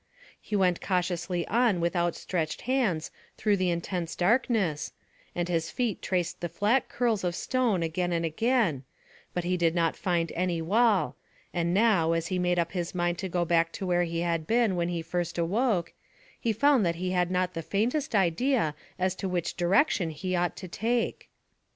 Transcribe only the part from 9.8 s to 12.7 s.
find any wall, and now, as he made